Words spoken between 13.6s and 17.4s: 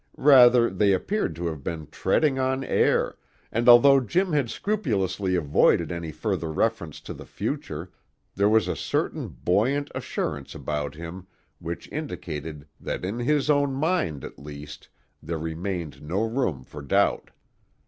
mind, at least, there remained no room for doubt.